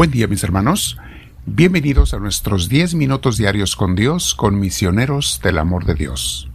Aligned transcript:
Buen 0.00 0.12
día 0.12 0.28
mis 0.28 0.42
hermanos, 0.42 0.96
bienvenidos 1.44 2.14
a 2.14 2.18
nuestros 2.18 2.70
10 2.70 2.94
minutos 2.94 3.36
diarios 3.36 3.76
con 3.76 3.94
Dios, 3.94 4.34
con 4.34 4.58
misioneros 4.58 5.42
del 5.42 5.58
amor 5.58 5.84
de 5.84 5.92
Dios. 5.92 6.48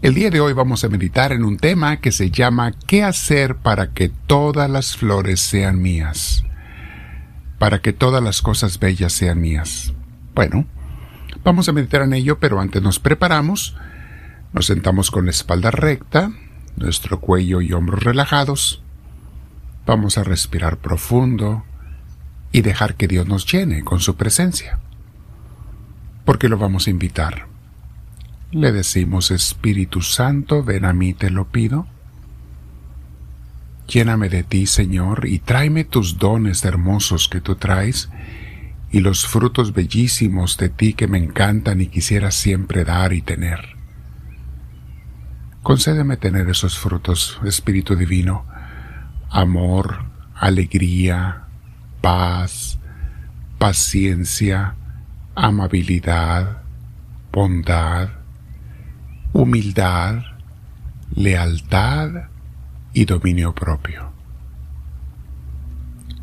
El 0.00 0.14
día 0.14 0.30
de 0.30 0.40
hoy 0.40 0.54
vamos 0.54 0.82
a 0.82 0.88
meditar 0.88 1.32
en 1.32 1.44
un 1.44 1.58
tema 1.58 1.98
que 1.98 2.10
se 2.10 2.30
llama 2.30 2.72
¿Qué 2.72 3.04
hacer 3.04 3.56
para 3.56 3.90
que 3.92 4.08
todas 4.08 4.70
las 4.70 4.96
flores 4.96 5.40
sean 5.40 5.82
mías? 5.82 6.42
Para 7.58 7.82
que 7.82 7.92
todas 7.92 8.22
las 8.22 8.40
cosas 8.40 8.78
bellas 8.78 9.12
sean 9.12 9.42
mías. 9.42 9.92
Bueno, 10.34 10.64
vamos 11.44 11.68
a 11.68 11.72
meditar 11.72 12.00
en 12.00 12.14
ello, 12.14 12.38
pero 12.38 12.60
antes 12.60 12.80
nos 12.80 12.98
preparamos, 12.98 13.76
nos 14.54 14.64
sentamos 14.64 15.10
con 15.10 15.26
la 15.26 15.32
espalda 15.32 15.70
recta, 15.70 16.32
nuestro 16.76 17.20
cuello 17.20 17.60
y 17.60 17.74
hombros 17.74 18.02
relajados, 18.02 18.82
vamos 19.84 20.16
a 20.16 20.24
respirar 20.24 20.78
profundo, 20.78 21.66
y 22.52 22.62
dejar 22.62 22.94
que 22.94 23.08
Dios 23.08 23.26
nos 23.26 23.50
llene 23.50 23.82
con 23.82 24.00
su 24.00 24.16
presencia. 24.16 24.78
Porque 26.24 26.48
lo 26.48 26.58
vamos 26.58 26.86
a 26.86 26.90
invitar. 26.90 27.46
Le 28.50 28.72
decimos, 28.72 29.30
Espíritu 29.30 30.00
Santo, 30.00 30.62
ven 30.62 30.84
a 30.84 30.92
mí, 30.92 31.14
te 31.14 31.30
lo 31.30 31.48
pido. 31.48 31.86
Lléname 33.86 34.28
de 34.28 34.42
ti, 34.42 34.66
Señor, 34.66 35.26
y 35.26 35.38
tráeme 35.38 35.84
tus 35.84 36.18
dones 36.18 36.64
hermosos 36.64 37.28
que 37.28 37.40
tú 37.40 37.56
traes 37.56 38.10
y 38.90 39.00
los 39.00 39.26
frutos 39.26 39.72
bellísimos 39.72 40.56
de 40.56 40.68
ti 40.68 40.94
que 40.94 41.08
me 41.08 41.18
encantan 41.18 41.80
y 41.80 41.86
quisiera 41.86 42.30
siempre 42.30 42.84
dar 42.84 43.12
y 43.12 43.22
tener. 43.22 43.76
Concédeme 45.62 46.16
tener 46.16 46.48
esos 46.48 46.78
frutos, 46.78 47.38
Espíritu 47.44 47.96
Divino, 47.96 48.46
amor, 49.28 50.06
alegría, 50.34 51.47
paz, 52.00 52.78
paciencia, 53.58 54.74
amabilidad, 55.34 56.62
bondad, 57.32 58.08
humildad, 59.32 60.22
lealtad 61.14 62.28
y 62.92 63.04
dominio 63.04 63.54
propio. 63.54 64.12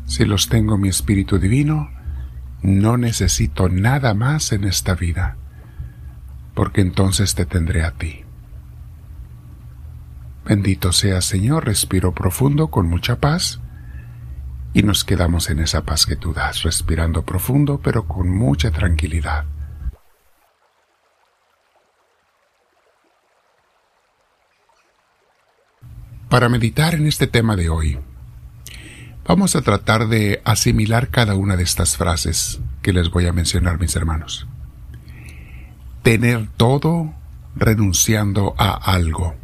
Si 0.06 0.24
los 0.24 0.48
tengo 0.48 0.78
mi 0.78 0.88
Espíritu 0.88 1.38
Divino, 1.38 1.90
no 2.62 2.96
necesito 2.96 3.68
nada 3.68 4.14
más 4.14 4.52
en 4.52 4.64
esta 4.64 4.94
vida, 4.94 5.36
porque 6.54 6.80
entonces 6.80 7.34
te 7.34 7.44
tendré 7.44 7.84
a 7.84 7.92
ti. 7.92 8.22
Bendito 10.46 10.92
sea 10.92 11.20
Señor, 11.22 11.64
respiro 11.64 12.12
profundo 12.12 12.68
con 12.68 12.88
mucha 12.88 13.16
paz 13.16 13.60
y 14.76 14.82
nos 14.82 15.04
quedamos 15.04 15.48
en 15.48 15.60
esa 15.60 15.86
paz 15.86 16.04
que 16.04 16.16
tú 16.16 16.34
das, 16.34 16.62
respirando 16.62 17.24
profundo 17.24 17.80
pero 17.82 18.06
con 18.06 18.28
mucha 18.28 18.70
tranquilidad. 18.70 19.46
Para 26.28 26.50
meditar 26.50 26.94
en 26.94 27.06
este 27.06 27.26
tema 27.26 27.56
de 27.56 27.70
hoy, 27.70 27.98
vamos 29.26 29.56
a 29.56 29.62
tratar 29.62 30.08
de 30.08 30.42
asimilar 30.44 31.08
cada 31.08 31.36
una 31.36 31.56
de 31.56 31.62
estas 31.62 31.96
frases 31.96 32.60
que 32.82 32.92
les 32.92 33.10
voy 33.10 33.26
a 33.26 33.32
mencionar, 33.32 33.80
mis 33.80 33.96
hermanos. 33.96 34.46
Tener 36.02 36.48
todo 36.58 37.14
renunciando 37.54 38.54
a 38.58 38.74
algo. 38.74 39.36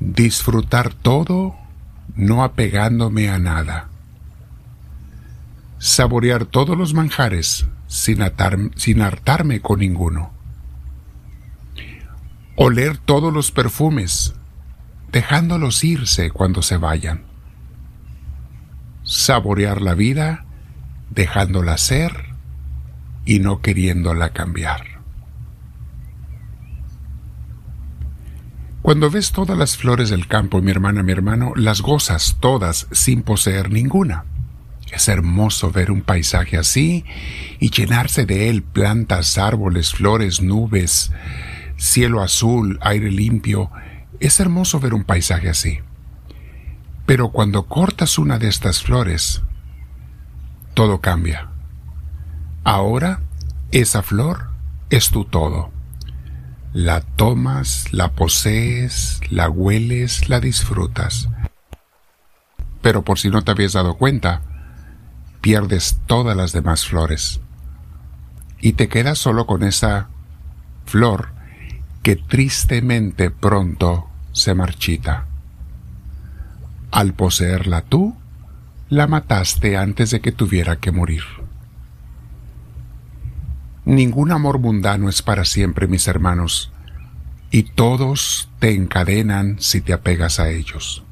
Disfrutar 0.00 0.92
todo 0.92 1.54
no 2.18 2.42
apegándome 2.42 3.30
a 3.30 3.38
nada. 3.38 3.88
Saborear 5.78 6.46
todos 6.46 6.76
los 6.76 6.92
manjares 6.92 7.66
sin, 7.86 8.18
sin 8.74 9.02
hartarme 9.02 9.60
con 9.60 9.78
ninguno. 9.78 10.32
Oler 12.56 12.98
todos 12.98 13.32
los 13.32 13.52
perfumes, 13.52 14.34
dejándolos 15.12 15.84
irse 15.84 16.30
cuando 16.32 16.60
se 16.60 16.76
vayan. 16.76 17.22
Saborear 19.04 19.80
la 19.80 19.94
vida, 19.94 20.44
dejándola 21.10 21.78
ser 21.78 22.34
y 23.24 23.38
no 23.38 23.62
queriéndola 23.62 24.30
cambiar. 24.30 24.97
Cuando 28.88 29.10
ves 29.10 29.32
todas 29.32 29.58
las 29.58 29.76
flores 29.76 30.08
del 30.08 30.26
campo, 30.26 30.62
mi 30.62 30.70
hermana, 30.70 31.02
mi 31.02 31.12
hermano, 31.12 31.52
las 31.54 31.82
gozas 31.82 32.38
todas 32.40 32.86
sin 32.90 33.20
poseer 33.20 33.70
ninguna. 33.70 34.24
Es 34.90 35.08
hermoso 35.08 35.70
ver 35.70 35.90
un 35.90 36.00
paisaje 36.00 36.56
así 36.56 37.04
y 37.60 37.68
llenarse 37.68 38.24
de 38.24 38.48
él 38.48 38.62
plantas, 38.62 39.36
árboles, 39.36 39.92
flores, 39.92 40.40
nubes, 40.40 41.12
cielo 41.76 42.22
azul, 42.22 42.78
aire 42.80 43.10
limpio. 43.10 43.70
Es 44.20 44.40
hermoso 44.40 44.80
ver 44.80 44.94
un 44.94 45.04
paisaje 45.04 45.50
así. 45.50 45.80
Pero 47.04 47.28
cuando 47.28 47.66
cortas 47.66 48.16
una 48.16 48.38
de 48.38 48.48
estas 48.48 48.82
flores, 48.82 49.42
todo 50.72 51.02
cambia. 51.02 51.50
Ahora, 52.64 53.20
esa 53.70 54.02
flor 54.02 54.48
es 54.88 55.10
tu 55.10 55.26
todo. 55.26 55.77
La 56.80 57.00
tomas, 57.00 57.92
la 57.92 58.12
posees, 58.12 59.20
la 59.30 59.50
hueles, 59.50 60.28
la 60.28 60.38
disfrutas. 60.38 61.28
Pero 62.82 63.02
por 63.02 63.18
si 63.18 63.30
no 63.30 63.42
te 63.42 63.50
habías 63.50 63.72
dado 63.72 63.96
cuenta, 63.96 64.42
pierdes 65.40 65.98
todas 66.06 66.36
las 66.36 66.52
demás 66.52 66.86
flores. 66.86 67.40
Y 68.60 68.74
te 68.74 68.86
quedas 68.88 69.18
solo 69.18 69.44
con 69.44 69.64
esa 69.64 70.08
flor 70.86 71.30
que 72.04 72.14
tristemente 72.14 73.32
pronto 73.32 74.08
se 74.30 74.54
marchita. 74.54 75.26
Al 76.92 77.12
poseerla 77.12 77.82
tú, 77.82 78.16
la 78.88 79.08
mataste 79.08 79.76
antes 79.76 80.12
de 80.12 80.20
que 80.20 80.30
tuviera 80.30 80.76
que 80.76 80.92
morir. 80.92 81.24
Ningún 83.88 84.32
amor 84.32 84.58
mundano 84.58 85.08
es 85.08 85.22
para 85.22 85.46
siempre, 85.46 85.86
mis 85.86 86.08
hermanos, 86.08 86.70
y 87.50 87.62
todos 87.62 88.50
te 88.58 88.74
encadenan 88.74 89.56
si 89.60 89.80
te 89.80 89.94
apegas 89.94 90.40
a 90.40 90.50
ellos. 90.50 91.04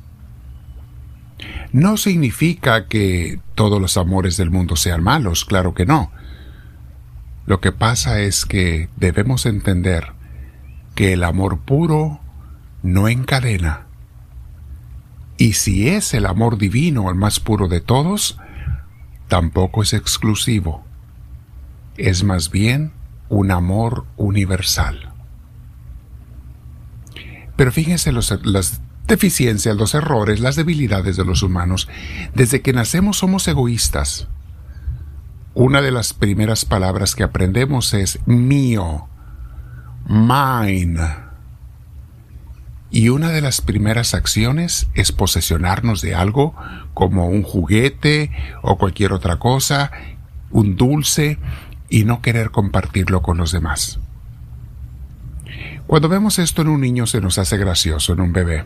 No 1.73 1.97
significa 1.97 2.87
que 2.87 3.41
todos 3.55 3.81
los 3.81 3.97
amores 3.97 4.37
del 4.37 4.51
mundo 4.51 4.77
sean 4.77 5.03
malos, 5.03 5.47
claro 5.47 5.73
que 5.73 5.87
no. 5.87 6.13
Lo 7.47 7.63
que 7.63 7.73
pasa 7.73 8.21
es 8.21 8.45
que 8.45 8.91
debemos 8.97 9.47
entender 9.47 10.13
que 10.95 11.15
el 11.15 11.25
amor 11.25 11.61
puro 11.61 12.21
no 12.83 13.09
encadena. 13.09 13.87
Y 15.39 15.55
si 15.55 15.89
es 15.89 16.13
el 16.13 16.27
amor 16.27 16.59
divino 16.59 17.09
el 17.09 17.17
más 17.17 17.41
puro 17.41 17.69
de 17.69 17.81
todos, 17.81 18.37
tampoco 19.29 19.83
es 19.83 19.95
exclusivo 19.95 20.86
es 21.97 22.25
más 22.25 22.51
bien 22.51 22.93
un 23.29 23.51
amor 23.51 24.05
universal. 24.17 25.13
Pero 27.57 27.73
fíjense 27.73 28.13
las 28.13 28.81
deficiencias, 29.07 29.77
los 29.77 29.95
errores, 29.95 30.41
las 30.41 30.57
debilidades 30.57 31.17
de 31.17 31.25
los 31.25 31.43
humanos. 31.43 31.89
Desde 32.35 32.61
que 32.61 32.73
nacemos 32.73 33.19
somos 33.19 33.49
egoístas. 33.49 34.29
Una 35.55 35.81
de 35.81 35.91
las 35.91 36.13
primeras 36.13 36.67
palabras 36.67 37.15
que 37.15 37.23
aprendemos 37.23 37.95
es 37.95 38.19
mío, 38.27 39.09
mine. 40.07 41.27
Y 42.91 43.09
una 43.09 43.31
de 43.31 43.41
las 43.41 43.61
primeras 43.63 44.15
acciones 44.15 44.89
es 44.95 45.13
posesionarnos 45.13 46.03
de 46.03 46.15
algo 46.15 46.55
como 46.95 47.29
un 47.29 47.43
juguete 47.43 48.31
o 48.63 48.77
cualquier 48.77 49.13
otra 49.13 49.39
cosa, 49.39 49.91
un 50.51 50.77
dulce, 50.77 51.39
y 51.89 52.05
no 52.05 52.21
querer 52.23 52.51
compartirlo 52.51 53.23
con 53.23 53.37
los 53.37 53.53
demás. 53.53 53.99
Cuando 55.87 56.09
vemos 56.09 56.39
esto 56.39 56.63
en 56.63 56.69
un 56.69 56.81
niño 56.81 57.07
se 57.07 57.21
nos 57.21 57.39
hace 57.39 57.57
gracioso, 57.57 58.13
en 58.13 58.21
un 58.21 58.33
bebé. 58.33 58.65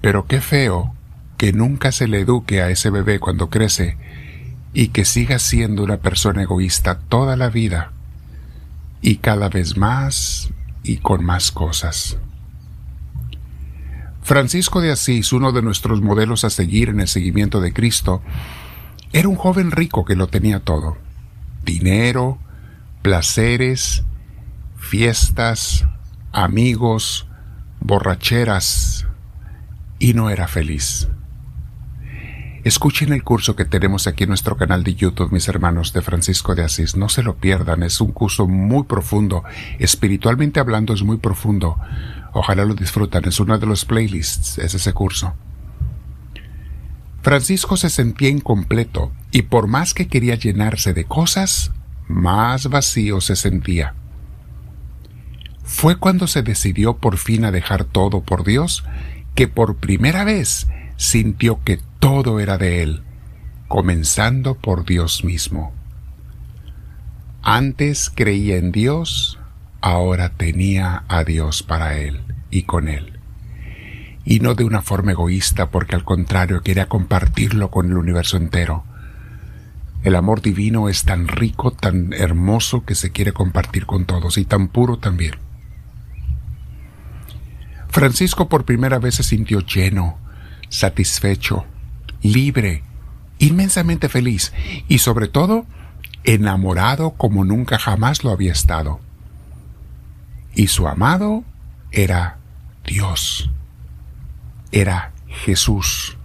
Pero 0.00 0.26
qué 0.26 0.40
feo 0.40 0.94
que 1.36 1.52
nunca 1.52 1.92
se 1.92 2.08
le 2.08 2.20
eduque 2.20 2.60
a 2.60 2.70
ese 2.70 2.90
bebé 2.90 3.20
cuando 3.20 3.50
crece 3.50 3.96
y 4.72 4.88
que 4.88 5.04
siga 5.04 5.38
siendo 5.38 5.84
una 5.84 5.98
persona 5.98 6.42
egoísta 6.42 6.98
toda 6.98 7.36
la 7.36 7.50
vida 7.50 7.92
y 9.00 9.16
cada 9.16 9.48
vez 9.48 9.76
más 9.76 10.50
y 10.82 10.98
con 10.98 11.24
más 11.24 11.52
cosas. 11.52 12.18
Francisco 14.22 14.80
de 14.80 14.90
Asís, 14.90 15.32
uno 15.32 15.52
de 15.52 15.62
nuestros 15.62 16.02
modelos 16.02 16.42
a 16.42 16.50
seguir 16.50 16.88
en 16.88 16.98
el 16.98 17.06
seguimiento 17.06 17.60
de 17.60 17.72
Cristo, 17.72 18.22
era 19.12 19.28
un 19.28 19.36
joven 19.36 19.70
rico 19.70 20.04
que 20.04 20.16
lo 20.16 20.26
tenía 20.26 20.58
todo 20.58 21.05
dinero, 21.66 22.38
placeres, 23.02 24.04
fiestas, 24.78 25.84
amigos, 26.32 27.28
borracheras, 27.80 29.06
y 29.98 30.14
no 30.14 30.30
era 30.30 30.48
feliz. 30.48 31.08
Escuchen 32.64 33.12
el 33.12 33.22
curso 33.22 33.54
que 33.54 33.64
tenemos 33.64 34.06
aquí 34.06 34.24
en 34.24 34.30
nuestro 34.30 34.56
canal 34.56 34.82
de 34.82 34.94
YouTube, 34.94 35.30
mis 35.30 35.46
hermanos, 35.46 35.92
de 35.92 36.02
Francisco 36.02 36.54
de 36.54 36.64
Asís. 36.64 36.96
No 36.96 37.08
se 37.08 37.22
lo 37.22 37.36
pierdan, 37.36 37.82
es 37.84 38.00
un 38.00 38.10
curso 38.10 38.48
muy 38.48 38.84
profundo. 38.84 39.44
Espiritualmente 39.78 40.58
hablando 40.58 40.92
es 40.92 41.02
muy 41.02 41.18
profundo. 41.18 41.78
Ojalá 42.32 42.64
lo 42.64 42.74
disfrutan, 42.74 43.24
es 43.24 43.38
uno 43.38 43.58
de 43.58 43.66
los 43.66 43.84
playlists, 43.84 44.58
es 44.58 44.74
ese 44.74 44.92
curso. 44.92 45.34
Francisco 47.26 47.76
se 47.76 47.90
sentía 47.90 48.28
incompleto 48.28 49.10
y 49.32 49.42
por 49.42 49.66
más 49.66 49.94
que 49.94 50.06
quería 50.06 50.36
llenarse 50.36 50.94
de 50.94 51.06
cosas, 51.06 51.72
más 52.06 52.68
vacío 52.68 53.20
se 53.20 53.34
sentía. 53.34 53.94
Fue 55.64 55.98
cuando 55.98 56.28
se 56.28 56.44
decidió 56.44 56.98
por 56.98 57.16
fin 57.16 57.44
a 57.44 57.50
dejar 57.50 57.82
todo 57.82 58.20
por 58.20 58.44
Dios 58.44 58.84
que 59.34 59.48
por 59.48 59.74
primera 59.78 60.22
vez 60.22 60.68
sintió 60.96 61.64
que 61.64 61.80
todo 61.98 62.38
era 62.38 62.58
de 62.58 62.84
Él, 62.84 63.02
comenzando 63.66 64.54
por 64.54 64.84
Dios 64.84 65.24
mismo. 65.24 65.72
Antes 67.42 68.08
creía 68.08 68.56
en 68.56 68.70
Dios, 68.70 69.40
ahora 69.80 70.28
tenía 70.28 71.02
a 71.08 71.24
Dios 71.24 71.64
para 71.64 71.98
Él 71.98 72.20
y 72.52 72.62
con 72.62 72.86
Él. 72.86 73.15
Y 74.26 74.40
no 74.40 74.54
de 74.54 74.64
una 74.64 74.82
forma 74.82 75.12
egoísta, 75.12 75.70
porque 75.70 75.96
al 75.96 76.04
contrario 76.04 76.60
quería 76.60 76.88
compartirlo 76.88 77.70
con 77.70 77.86
el 77.86 77.96
universo 77.96 78.36
entero. 78.36 78.84
El 80.02 80.14
amor 80.14 80.42
divino 80.42 80.88
es 80.88 81.04
tan 81.04 81.26
rico, 81.26 81.70
tan 81.70 82.12
hermoso 82.12 82.84
que 82.84 82.94
se 82.94 83.10
quiere 83.10 83.32
compartir 83.32 83.86
con 83.86 84.04
todos 84.04 84.36
y 84.36 84.44
tan 84.44 84.68
puro 84.68 84.98
también. 84.98 85.36
Francisco 87.88 88.48
por 88.48 88.64
primera 88.64 88.98
vez 88.98 89.14
se 89.14 89.22
sintió 89.22 89.60
lleno, 89.60 90.18
satisfecho, 90.68 91.64
libre, 92.22 92.82
inmensamente 93.38 94.08
feliz 94.08 94.52
y 94.86 94.98
sobre 94.98 95.28
todo 95.28 95.66
enamorado 96.24 97.12
como 97.12 97.44
nunca 97.44 97.78
jamás 97.78 98.22
lo 98.22 98.30
había 98.30 98.52
estado. 98.52 99.00
Y 100.54 100.66
su 100.66 100.88
amado 100.88 101.44
era 101.90 102.38
Dios, 102.84 103.50
era 104.80 105.12
Jesús, 105.28 106.16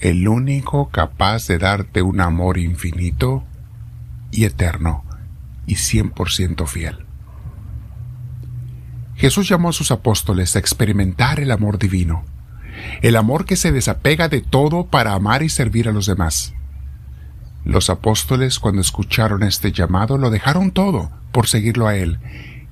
el 0.00 0.28
único 0.28 0.90
capaz 0.90 1.46
de 1.46 1.58
darte 1.58 2.02
un 2.02 2.20
amor 2.20 2.58
infinito 2.58 3.44
y 4.30 4.44
eterno 4.44 5.04
y 5.66 5.76
cien 5.76 6.10
por 6.10 6.30
ciento 6.30 6.66
fiel. 6.66 7.04
Jesús 9.16 9.48
llamó 9.48 9.68
a 9.68 9.72
sus 9.72 9.90
apóstoles 9.90 10.56
a 10.56 10.58
experimentar 10.58 11.40
el 11.40 11.50
amor 11.50 11.78
divino 11.78 12.24
el 13.02 13.16
amor 13.16 13.44
que 13.44 13.56
se 13.56 13.72
desapega 13.72 14.28
de 14.28 14.40
todo 14.40 14.86
para 14.86 15.14
amar 15.14 15.42
y 15.42 15.48
servir 15.48 15.88
a 15.88 15.92
los 15.92 16.06
demás. 16.06 16.54
Los 17.64 17.90
apóstoles 17.90 18.58
cuando 18.58 18.80
escucharon 18.80 19.42
este 19.42 19.72
llamado 19.72 20.18
lo 20.18 20.30
dejaron 20.30 20.70
todo 20.70 21.10
por 21.32 21.46
seguirlo 21.46 21.86
a 21.86 21.96
Él, 21.96 22.18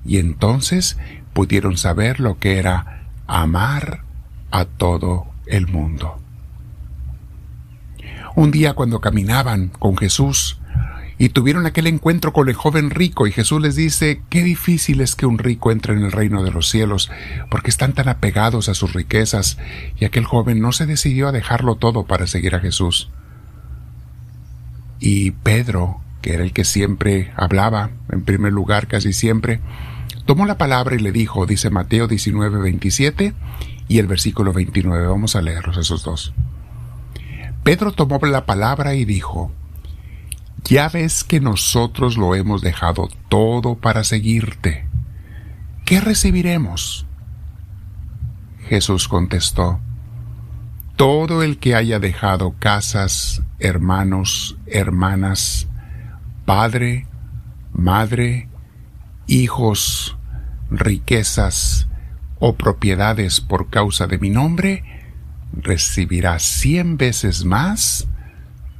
y 0.05 0.17
entonces 0.17 0.97
pudieron 1.33 1.77
saber 1.77 2.19
lo 2.19 2.39
que 2.39 2.57
era 2.57 3.07
amar 3.27 4.03
a 4.51 4.65
todo 4.65 5.27
el 5.45 5.67
mundo. 5.67 6.19
Un 8.35 8.51
día 8.51 8.73
cuando 8.73 9.01
caminaban 9.01 9.69
con 9.69 9.97
Jesús, 9.97 10.59
y 11.21 11.29
tuvieron 11.29 11.65
aquel 11.65 11.87
encuentro 11.87 12.31
con 12.31 12.47
el 12.47 12.55
joven 12.55 12.89
rico 12.89 13.27
y 13.27 13.33
Jesús 13.33 13.61
les 13.61 13.75
dice, 13.75 14.21
qué 14.29 14.41
difícil 14.41 15.01
es 15.01 15.15
que 15.15 15.25
un 15.25 15.37
rico 15.37 15.69
entre 15.69 15.93
en 15.93 16.03
el 16.05 16.13
reino 16.13 16.43
de 16.43 16.51
los 16.51 16.69
cielos, 16.69 17.11
porque 17.51 17.69
están 17.69 17.91
tan 17.91 18.07
apegados 18.07 18.69
a 18.69 18.73
sus 18.73 18.93
riquezas, 18.93 19.57
y 19.99 20.05
aquel 20.05 20.23
joven 20.23 20.61
no 20.61 20.71
se 20.71 20.85
decidió 20.85 21.27
a 21.27 21.33
dejarlo 21.33 21.75
todo 21.75 22.05
para 22.05 22.25
seguir 22.25 22.55
a 22.55 22.61
Jesús. 22.61 23.09
Y 25.01 25.31
Pedro, 25.31 25.99
que 26.21 26.33
era 26.35 26.43
el 26.43 26.53
que 26.53 26.63
siempre 26.63 27.33
hablaba, 27.35 27.91
en 28.09 28.23
primer 28.23 28.53
lugar 28.53 28.87
casi 28.87 29.11
siempre, 29.11 29.59
tomó 30.25 30.45
la 30.45 30.57
palabra 30.57 30.95
y 30.95 30.99
le 30.99 31.11
dijo, 31.11 31.45
dice 31.45 31.69
Mateo 31.69 32.07
19, 32.07 32.59
27 32.61 33.33
y 33.89 33.97
el 33.97 34.07
versículo 34.07 34.53
29, 34.53 35.07
vamos 35.07 35.35
a 35.35 35.41
leerlos 35.41 35.75
esos 35.75 36.03
dos. 36.03 36.31
Pedro 37.63 37.91
tomó 37.91 38.19
la 38.19 38.45
palabra 38.45 38.93
y 38.93 39.03
dijo, 39.03 39.51
ya 40.63 40.87
ves 40.89 41.23
que 41.23 41.39
nosotros 41.39 42.15
lo 42.15 42.35
hemos 42.35 42.61
dejado 42.61 43.09
todo 43.29 43.75
para 43.75 44.03
seguirte. 44.03 44.87
¿Qué 45.85 45.99
recibiremos? 45.99 47.07
Jesús 48.67 49.07
contestó, 49.07 49.79
Todo 50.95 51.41
el 51.41 51.57
que 51.57 51.73
haya 51.73 51.97
dejado 51.97 52.53
casas, 52.59 53.41
hermanos, 53.57 54.55
hermanas, 54.67 55.67
padre, 56.45 57.07
madre, 57.73 58.49
hijos, 59.25 60.15
riquezas 60.69 61.88
o 62.39 62.55
propiedades 62.55 63.41
por 63.41 63.69
causa 63.69 64.07
de 64.07 64.17
mi 64.17 64.29
nombre, 64.29 64.83
recibirá 65.53 66.39
cien 66.39 66.97
veces 66.97 67.45
más 67.45 68.07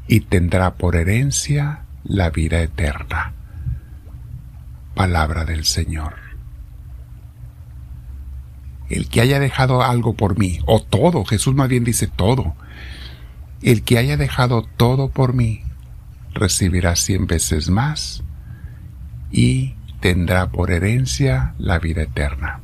y 0.08 0.22
tendrá 0.22 0.76
por 0.76 0.96
herencia 0.96 1.84
la 2.04 2.30
vida 2.30 2.62
eterna. 2.62 3.34
Palabra 4.96 5.46
del 5.46 5.66
Señor. 5.66 6.16
El 8.90 9.08
que 9.08 9.22
haya 9.22 9.40
dejado 9.40 9.84
algo 9.84 10.16
por 10.16 10.40
mí, 10.40 10.60
o 10.66 10.82
todo, 10.82 11.24
Jesús 11.26 11.54
más 11.54 11.70
bien 11.70 11.84
dice 11.84 12.08
todo, 12.08 12.56
el 13.62 13.84
que 13.84 13.98
haya 13.98 14.18
dejado 14.18 14.64
todo 14.64 15.10
por 15.10 15.34
mí, 15.34 15.62
recibirá 16.34 16.96
cien 16.96 17.28
veces 17.28 17.70
más 17.70 18.24
y 19.32 19.76
tendrá 20.00 20.50
por 20.50 20.72
herencia 20.72 21.54
la 21.60 21.78
vida 21.78 22.04
eterna. 22.04 22.62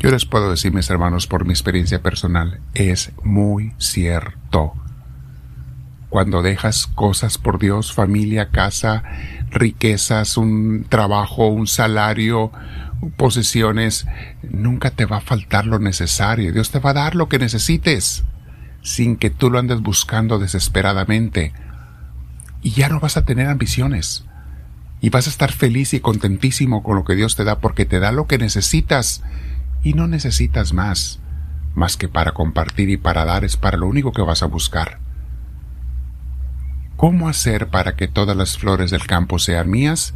Yo 0.00 0.10
les 0.10 0.24
puedo 0.24 0.50
decir, 0.50 0.72
mis 0.72 0.88
hermanos, 0.88 1.26
por 1.26 1.44
mi 1.44 1.52
experiencia 1.52 2.02
personal, 2.02 2.60
es 2.74 3.12
muy 3.22 3.74
cierto 3.78 4.72
cuando 6.10 6.42
dejas 6.42 6.88
cosas 6.88 7.38
por 7.38 7.58
Dios, 7.58 7.92
familia, 7.92 8.50
casa, 8.50 9.04
riquezas, 9.50 10.36
un 10.36 10.84
trabajo, 10.88 11.46
un 11.46 11.68
salario, 11.68 12.50
posesiones, 13.16 14.06
nunca 14.42 14.90
te 14.90 15.06
va 15.06 15.18
a 15.18 15.22
faltar 15.22 15.66
lo 15.66 15.78
necesario. 15.78 16.52
Dios 16.52 16.70
te 16.70 16.80
va 16.80 16.90
a 16.90 16.94
dar 16.94 17.14
lo 17.14 17.28
que 17.28 17.38
necesites, 17.38 18.24
sin 18.82 19.16
que 19.16 19.30
tú 19.30 19.50
lo 19.50 19.60
andes 19.60 19.80
buscando 19.80 20.38
desesperadamente. 20.38 21.52
Y 22.60 22.70
ya 22.72 22.88
no 22.88 23.00
vas 23.00 23.16
a 23.16 23.24
tener 23.24 23.46
ambiciones. 23.46 24.24
Y 25.00 25.10
vas 25.10 25.28
a 25.28 25.30
estar 25.30 25.52
feliz 25.52 25.94
y 25.94 26.00
contentísimo 26.00 26.82
con 26.82 26.96
lo 26.96 27.04
que 27.04 27.14
Dios 27.14 27.36
te 27.36 27.44
da 27.44 27.60
porque 27.60 27.86
te 27.86 28.00
da 28.00 28.12
lo 28.12 28.26
que 28.26 28.36
necesitas 28.36 29.22
y 29.82 29.94
no 29.94 30.06
necesitas 30.06 30.72
más. 30.72 31.20
Más 31.74 31.96
que 31.96 32.08
para 32.08 32.32
compartir 32.32 32.90
y 32.90 32.96
para 32.96 33.24
dar 33.24 33.44
es 33.44 33.56
para 33.56 33.76
lo 33.76 33.86
único 33.86 34.12
que 34.12 34.22
vas 34.22 34.42
a 34.42 34.46
buscar. 34.46 34.98
¿Cómo 36.96 37.28
hacer 37.28 37.68
para 37.68 37.96
que 37.96 38.08
todas 38.08 38.36
las 38.36 38.58
flores 38.58 38.90
del 38.90 39.06
campo 39.06 39.38
sean 39.38 39.70
mías? 39.70 40.14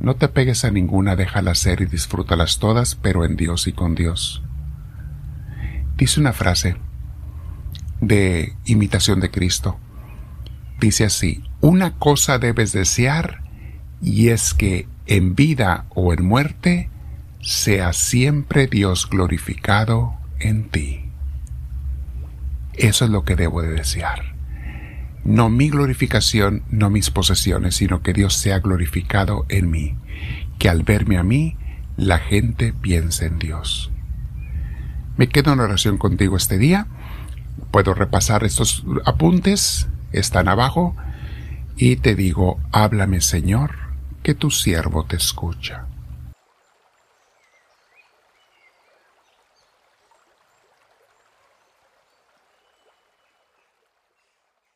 No 0.00 0.16
te 0.16 0.28
pegues 0.28 0.64
a 0.64 0.70
ninguna, 0.70 1.16
déjalas 1.16 1.58
ser 1.58 1.80
y 1.80 1.86
disfrútalas 1.86 2.58
todas, 2.58 2.96
pero 2.96 3.24
en 3.24 3.36
Dios 3.36 3.66
y 3.66 3.72
con 3.72 3.94
Dios. 3.94 4.42
Dice 5.96 6.20
una 6.20 6.32
frase 6.32 6.76
de 8.00 8.54
imitación 8.64 9.20
de 9.20 9.30
Cristo. 9.30 9.78
Dice 10.80 11.04
así, 11.04 11.44
una 11.60 11.94
cosa 11.94 12.38
debes 12.38 12.72
desear 12.72 13.42
y 14.02 14.28
es 14.28 14.52
que 14.52 14.88
en 15.06 15.34
vida 15.34 15.86
o 15.90 16.12
en 16.12 16.24
muerte 16.24 16.90
sea 17.40 17.92
siempre 17.92 18.66
Dios 18.66 19.08
glorificado 19.08 20.14
en 20.38 20.68
ti. 20.68 21.10
Eso 22.74 23.04
es 23.04 23.10
lo 23.10 23.24
que 23.24 23.36
debo 23.36 23.62
de 23.62 23.72
desear 23.72 24.36
no 25.26 25.50
mi 25.50 25.70
glorificación, 25.70 26.62
no 26.70 26.88
mis 26.88 27.10
posesiones, 27.10 27.74
sino 27.74 28.00
que 28.00 28.12
Dios 28.12 28.34
sea 28.34 28.60
glorificado 28.60 29.44
en 29.48 29.70
mí, 29.70 29.96
que 30.58 30.68
al 30.68 30.84
verme 30.84 31.18
a 31.18 31.24
mí, 31.24 31.56
la 31.96 32.18
gente 32.18 32.72
piense 32.72 33.26
en 33.26 33.40
Dios. 33.40 33.90
Me 35.16 35.28
quedo 35.28 35.52
en 35.52 35.60
oración 35.60 35.98
contigo 35.98 36.36
este 36.36 36.58
día. 36.58 36.86
Puedo 37.72 37.92
repasar 37.92 38.44
estos 38.44 38.84
apuntes, 39.04 39.88
están 40.12 40.46
abajo, 40.46 40.94
y 41.76 41.96
te 41.96 42.14
digo, 42.14 42.60
háblame 42.70 43.20
Señor, 43.20 43.72
que 44.22 44.34
tu 44.34 44.52
siervo 44.52 45.06
te 45.06 45.16
escucha. 45.16 45.86